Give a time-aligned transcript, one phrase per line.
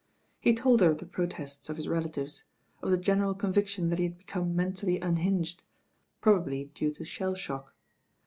[0.39, 2.43] He told her of the protests of his relatives;
[2.81, 5.61] of the general conviction that he had become men tally unhinged,
[6.21, 7.75] probably due to shell shock.